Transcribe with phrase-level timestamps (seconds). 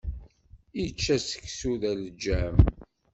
[0.83, 2.55] Ičča seksu d aleǧǧam.